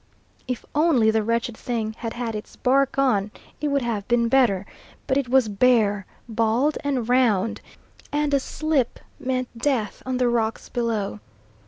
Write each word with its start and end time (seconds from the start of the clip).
If 0.47 0.65
only 0.73 1.11
the 1.11 1.21
wretched 1.21 1.55
thing 1.55 1.93
had 1.99 2.13
had 2.13 2.33
its 2.33 2.55
bark 2.55 2.97
on 2.97 3.29
it 3.61 3.67
would 3.67 3.83
have 3.83 4.07
been 4.07 4.29
better, 4.29 4.65
but 5.05 5.15
it 5.15 5.29
was 5.29 5.47
bare, 5.47 6.07
bald, 6.27 6.75
and 6.83 7.07
round, 7.07 7.61
and 8.11 8.33
a 8.33 8.39
slip 8.39 8.97
meant 9.19 9.55
death 9.55 10.01
on 10.03 10.17
the 10.17 10.27
rocks 10.27 10.69
below. 10.69 11.19